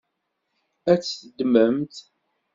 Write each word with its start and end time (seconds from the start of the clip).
Ad 0.91 0.99
t-ddment? 1.01 1.95